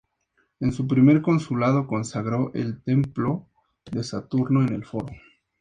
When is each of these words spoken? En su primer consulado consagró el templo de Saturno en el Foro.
En 0.59 0.71
su 0.71 0.87
primer 0.87 1.21
consulado 1.21 1.85
consagró 1.85 2.49
el 2.55 2.81
templo 2.81 3.45
de 3.91 4.03
Saturno 4.03 4.63
en 4.63 4.73
el 4.73 4.83
Foro. 4.83 5.13